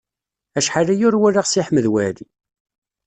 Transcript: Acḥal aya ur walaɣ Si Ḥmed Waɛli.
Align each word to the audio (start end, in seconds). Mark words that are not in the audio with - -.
Acḥal 0.57 0.87
aya 0.93 1.05
ur 1.07 1.15
walaɣ 1.21 1.45
Si 1.47 1.61
Ḥmed 1.67 1.85
Waɛli. 1.91 2.27